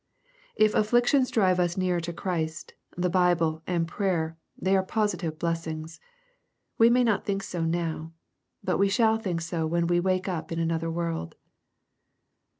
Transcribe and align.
If 0.55 0.73
afflictions 0.73 1.29
drive 1.29 1.59
us 1.59 1.77
nearer 1.77 1.99
to 2.01 2.11
Christ, 2.11 2.73
the 2.97 3.07
Bible, 3.07 3.61
and 3.67 3.87
prayer, 3.87 4.35
they 4.57 4.75
are 4.75 4.81
positive 4.81 5.37
blessings. 5.37 5.99
We 6.79 6.89
may 6.89 7.03
not 7.03 7.23
think 7.23 7.43
so 7.43 7.63
now. 7.65 8.11
But 8.63 8.79
we 8.79 8.89
shall 8.89 9.17
think 9.19 9.41
so 9.41 9.67
when 9.67 9.85
wo 9.85 10.01
wake 10.01 10.27
up 10.27 10.51
in 10.51 10.57
another 10.57 10.89
world. 10.89 11.35